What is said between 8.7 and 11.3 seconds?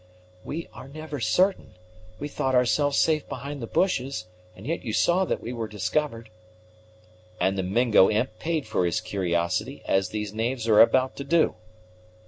his curiosity, as these knaves are about to